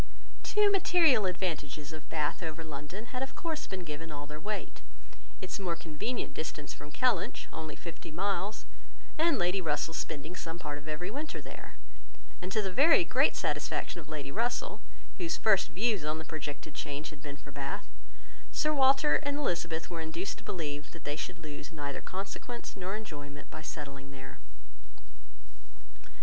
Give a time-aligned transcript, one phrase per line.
[0.41, 4.81] Two material advantages of Bath over London had of course been given all their weight:
[5.41, 8.65] its more convenient distance from Kellynch, only fifty miles,
[9.19, 11.75] and Lady Russell's spending some part of every winter there;
[12.41, 14.81] and to the very great satisfaction of Lady Russell,
[15.19, 17.85] whose first views on the projected change had been for Bath,
[18.51, 22.95] Sir Walter and Elizabeth were induced to believe that they should lose neither consequence nor
[22.95, 24.39] enjoyment by settling there.